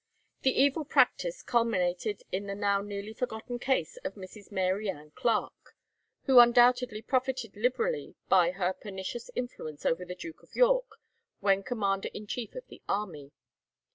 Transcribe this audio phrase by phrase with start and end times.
[0.41, 4.51] The evil practice culminated in the now nearly forgotten case of Mrs.
[4.51, 5.75] Mary Ann Clarke,
[6.23, 10.87] who undoubtedly profited liberally by her pernicious influence over the Duke of York
[11.39, 13.31] when commander in chief of the army.